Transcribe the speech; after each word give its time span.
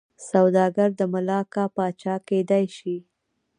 سوداګر 0.29 0.89
د 0.99 1.01
ملاکا 1.13 1.65
پاچا 1.75 2.15
کېدای 2.27 2.65
شي. 2.77 2.97